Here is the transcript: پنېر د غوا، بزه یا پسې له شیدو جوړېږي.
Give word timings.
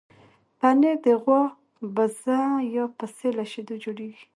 پنېر 0.59 0.95
د 1.05 1.07
غوا، 1.21 1.43
بزه 1.95 2.39
یا 2.75 2.85
پسې 2.97 3.29
له 3.37 3.43
شیدو 3.51 3.75
جوړېږي. 3.83 4.25